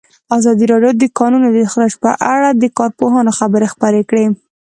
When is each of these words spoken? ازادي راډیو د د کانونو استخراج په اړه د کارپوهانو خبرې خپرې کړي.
ازادي 0.37 0.65
راډیو 0.71 0.91
د 0.95 0.97
د 1.01 1.03
کانونو 1.17 1.45
استخراج 1.51 1.93
په 2.03 2.11
اړه 2.33 2.49
د 2.53 2.63
کارپوهانو 2.77 3.31
خبرې 3.39 3.67
خپرې 3.73 4.01
کړي. 4.09 4.25